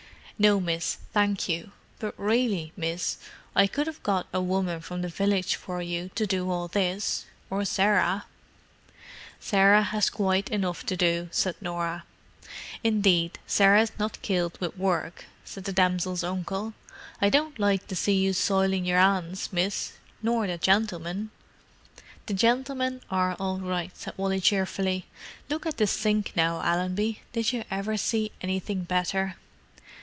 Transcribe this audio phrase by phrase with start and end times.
[0.39, 1.71] "No, miss, thank you.
[1.99, 6.49] But really, miss—I could 'ave got a woman from the village for you, to do
[6.49, 7.27] all this.
[7.51, 8.25] Or Sarah."
[9.39, 12.05] "Sarah has quite enough to do," said Norah.
[12.83, 16.73] "Indeed, Sarah's not killed with work," said that damsel's uncle.
[17.21, 19.93] "I don't like to see you soilin' your 'ands, miss.
[20.23, 21.29] Nor the gentlemen."
[22.25, 25.05] "The gentlemen are all right," said Wally cheerfully.
[25.51, 29.35] "Look at this sink, now, Allenby; did you ever see anything better?"